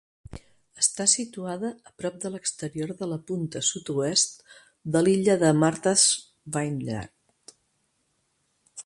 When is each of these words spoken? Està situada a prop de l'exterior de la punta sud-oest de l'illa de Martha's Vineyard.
Està 0.83 1.05
situada 1.11 1.69
a 1.89 1.91
prop 2.01 2.15
de 2.23 2.31
l'exterior 2.35 2.93
de 3.01 3.09
la 3.11 3.19
punta 3.27 3.63
sud-oest 3.69 4.41
de 4.97 5.05
l'illa 5.05 5.37
de 5.45 5.55
Martha's 5.65 6.07
Vineyard. 6.57 7.59